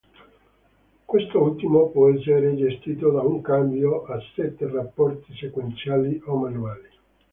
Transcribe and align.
Quest'ultimo 1.05 1.89
può 1.91 2.09
essere 2.11 2.55
gestito 2.55 3.11
da 3.11 3.21
un 3.21 3.39
cambio 3.41 4.03
a 4.05 4.19
sette 4.33 4.67
rapporti 4.67 5.31
sequenziale 5.35 6.19
o 6.25 6.37
manuale. 6.37 6.89